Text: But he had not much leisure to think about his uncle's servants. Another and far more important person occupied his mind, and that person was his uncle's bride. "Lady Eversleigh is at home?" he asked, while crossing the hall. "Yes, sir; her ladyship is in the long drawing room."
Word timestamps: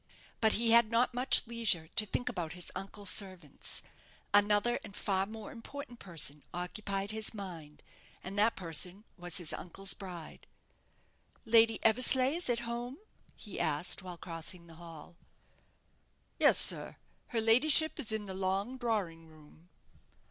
But 0.39 0.53
he 0.53 0.71
had 0.71 0.89
not 0.89 1.13
much 1.13 1.45
leisure 1.45 1.87
to 1.89 2.07
think 2.07 2.27
about 2.27 2.53
his 2.53 2.71
uncle's 2.73 3.11
servants. 3.11 3.83
Another 4.33 4.79
and 4.83 4.95
far 4.95 5.27
more 5.27 5.51
important 5.51 5.99
person 5.99 6.41
occupied 6.55 7.11
his 7.11 7.35
mind, 7.35 7.83
and 8.23 8.35
that 8.39 8.55
person 8.55 9.03
was 9.15 9.37
his 9.37 9.53
uncle's 9.53 9.93
bride. 9.93 10.47
"Lady 11.45 11.77
Eversleigh 11.83 12.33
is 12.33 12.49
at 12.49 12.61
home?" 12.61 12.97
he 13.35 13.59
asked, 13.59 14.01
while 14.01 14.17
crossing 14.17 14.65
the 14.65 14.73
hall. 14.81 15.17
"Yes, 16.39 16.57
sir; 16.57 16.95
her 17.27 17.39
ladyship 17.39 17.99
is 17.99 18.11
in 18.11 18.25
the 18.25 18.33
long 18.33 18.77
drawing 18.79 19.27
room." 19.27 19.69